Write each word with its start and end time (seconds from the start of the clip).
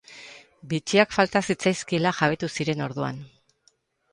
Bitxiak 0.71 1.13
falta 1.17 1.41
zitzaizkiela 1.49 2.15
jabetu 2.21 2.51
ziren 2.57 2.83
orduan. 2.87 3.21